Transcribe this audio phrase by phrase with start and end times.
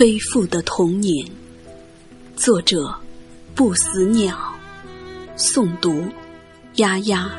[0.00, 1.12] 背负的童年，
[2.34, 2.98] 作者
[3.54, 4.34] 不死鸟，
[5.36, 6.06] 诵读
[6.76, 7.30] 丫丫。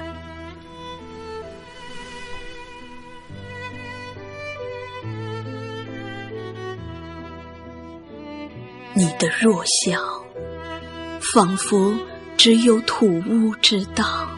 [8.94, 10.00] 你的弱小，
[11.34, 11.92] 仿佛
[12.38, 14.30] 只有土屋知道。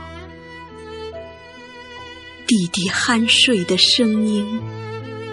[2.48, 4.62] 弟弟酣睡的声音，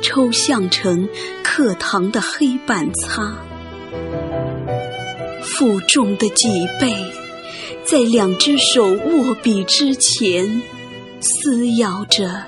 [0.03, 1.09] 抽象成
[1.43, 3.37] 课堂的黑板擦。
[5.43, 6.95] 负重的脊背，
[7.85, 10.63] 在两只手握笔之前，
[11.21, 12.45] 撕咬着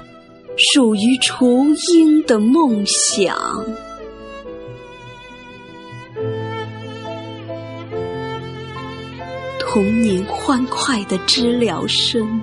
[0.57, 3.37] 属于雏鹰的梦想。
[9.59, 12.43] 童年欢快的知了声，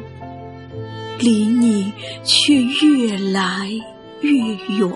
[1.19, 3.69] 离你却越来
[4.21, 4.31] 越
[4.77, 4.91] 远。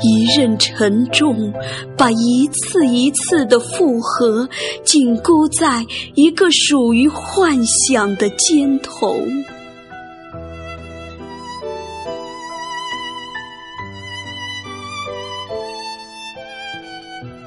[0.00, 1.52] 一任沉重，
[1.96, 4.48] 把一次一次的复合
[4.84, 9.20] 紧箍在一个属于幻想的肩头。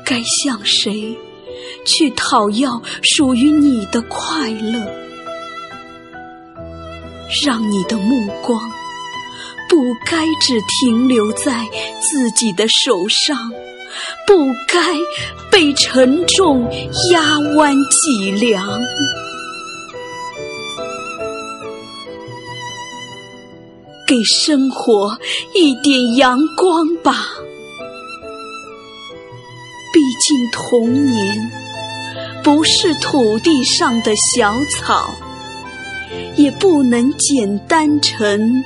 [0.03, 1.17] 该向谁？
[1.85, 4.93] 去讨要属于你的快乐，
[7.45, 8.59] 让你的目光
[9.69, 11.65] 不该只停留在
[12.01, 13.49] 自己的手上，
[14.27, 14.97] 不该
[15.49, 16.69] 被沉重
[17.11, 18.67] 压弯脊梁。
[24.05, 25.17] 给生活
[25.55, 27.27] 一点阳光吧，
[29.93, 31.51] 毕竟童年。
[32.43, 35.13] 不是土地上的小草，
[36.35, 38.63] 也不能简单成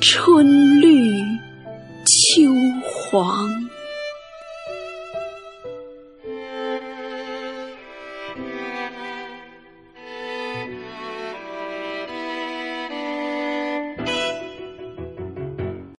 [0.00, 1.20] 春绿
[2.04, 3.48] 秋黄。